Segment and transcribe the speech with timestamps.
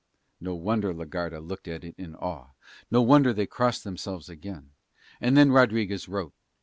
[0.39, 2.53] No wonder la Garda looked at it in awe,
[2.89, 4.71] no wonder they crossed themselves again:
[5.21, 6.33] and then Rodriguez wrote.